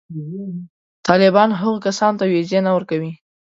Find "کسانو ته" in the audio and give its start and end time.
1.85-2.25